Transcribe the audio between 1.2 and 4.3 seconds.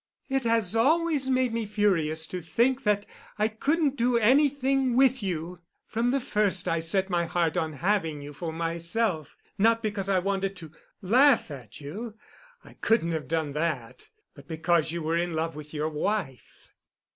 made me furious to think that I couldn't do